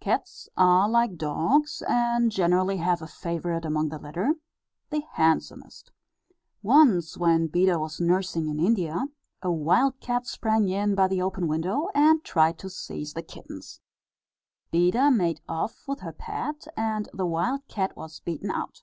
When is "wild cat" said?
9.50-10.26, 17.24-17.96